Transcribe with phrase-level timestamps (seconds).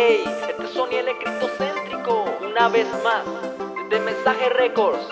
[0.00, 3.22] Este es Soniel criptocéntrico, una vez más,
[3.90, 5.06] desde Mensaje Records,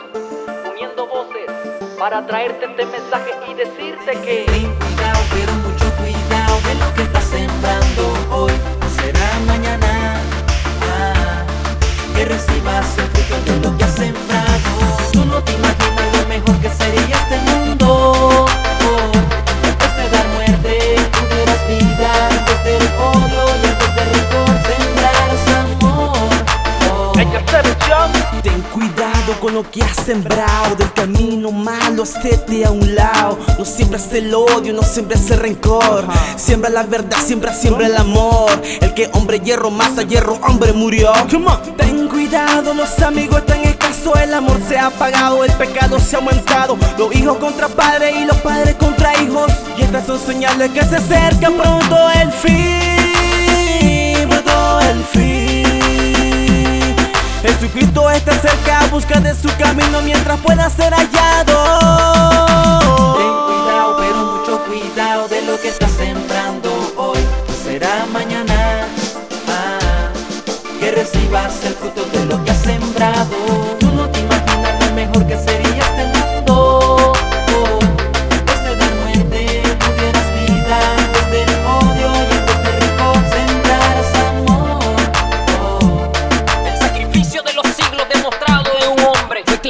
[0.71, 1.51] uniendo voces
[1.99, 7.03] para traerte este mensaje y decirte que Ten cuidado, pero mucho cuidado de lo que
[7.03, 8.78] estás sembrando hoy
[29.49, 33.39] con lo que has sembrado Del camino malo, hacete a un lado.
[33.59, 36.07] No siembras el odio, no siembras el rencor.
[36.37, 38.51] Siembra la verdad, siembra, siembra el amor.
[38.81, 41.13] El que hombre hierro mata, hierro hombre murió.
[41.77, 46.19] Ten cuidado, los amigos están escasos El amor se ha apagado, el pecado se ha
[46.19, 46.77] aumentado.
[46.99, 49.51] Los hijos contra padres y los padres contra hijos.
[49.77, 52.88] Y estas son señales que se acerca pronto el fin
[58.99, 61.68] busca de su camino mientras pueda ser hallado.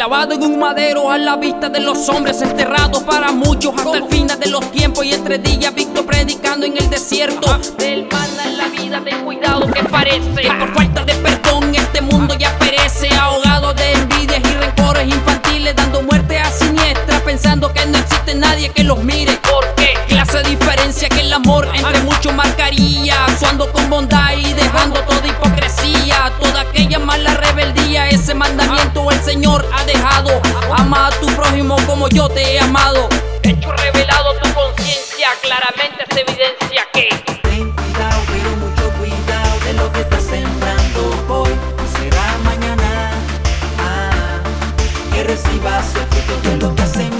[0.08, 4.04] Clavado en un madero a la vista de los hombres, enterrados para muchos hasta el
[4.04, 5.04] final de los tiempos.
[5.04, 7.58] Y entre días, Víctor predicando en el desierto.
[7.76, 10.40] Del maná en la vida, ten cuidado que parece.
[10.40, 13.14] Que por falta de perdón, este mundo ya perece.
[13.16, 18.70] Ahogado de envidias y rencores infantiles, dando muerte a siniestra, pensando que no existe nadie
[18.70, 19.38] que los mire.
[19.42, 19.90] ¿Por qué?
[20.08, 23.26] Clase de diferencia que el amor entre muchos marcaría.
[23.26, 25.17] Actuando con bondad y dejando toda
[29.28, 30.40] Señor ha dejado.
[30.74, 33.10] Ama a tu prójimo como yo te he amado.
[33.42, 37.08] Hecho revelado tu conciencia, claramente se evidencia que.
[37.42, 41.50] Ten cuidado, pero mucho cuidado de lo que estás sembrando hoy.
[42.00, 43.10] Será mañana
[43.78, 44.40] ah,
[45.12, 47.17] que recibas el fruto de lo que has sembrado.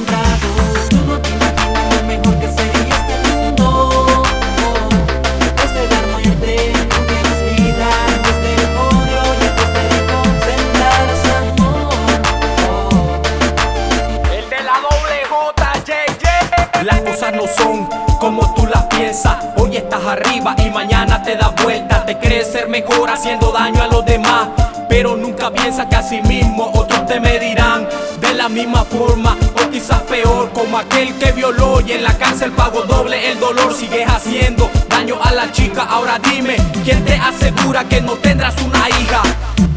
[17.19, 17.89] No son
[18.21, 19.37] como tú las piensas.
[19.57, 22.07] Hoy estás arriba y mañana te das vuelta.
[22.07, 24.49] Te crees ser mejor haciendo daño a los demás.
[24.89, 27.89] Pero nunca piensas que así mismo otros te medirán
[28.21, 30.51] de la misma forma o quizás peor.
[30.53, 33.75] Como aquel que violó y en la cárcel pagó doble el dolor.
[33.75, 35.83] Sigues haciendo daño a la chica.
[35.91, 39.23] Ahora dime, ¿quién te asegura que no tendrás una hija?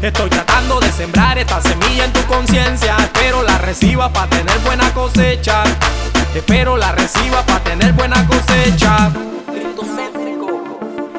[0.00, 2.96] Estoy tratando de sembrar esta semilla en tu conciencia.
[2.98, 5.64] Espero la reciba para tener buena cosecha.
[6.34, 9.12] Espero la reciba para tener buena cosecha.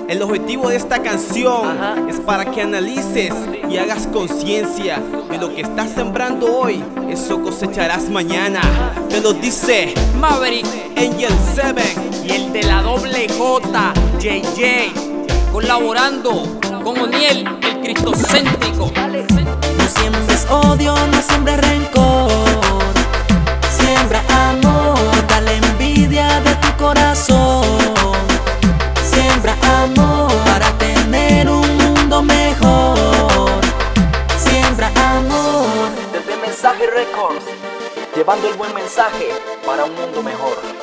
[0.10, 1.96] El objetivo de esta canción Ajá.
[2.08, 3.34] es para que analices
[3.68, 6.84] y hagas conciencia de lo que estás sembrando hoy.
[7.10, 8.62] Eso cosecharás mañana.
[9.10, 11.82] Te lo dice Maverick Angel 7.
[12.26, 14.94] Y el de la doble J, JJ.
[15.52, 18.92] colaborando con Oniel, el cristocéntrico.
[18.96, 22.53] No siembres odio, no siembres rencor.
[38.16, 39.30] Llevando el buen mensaje
[39.66, 40.83] para un mundo mejor.